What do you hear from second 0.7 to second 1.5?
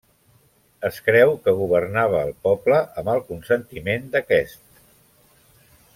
Es creu